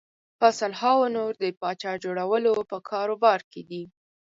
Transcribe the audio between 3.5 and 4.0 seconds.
کې دي.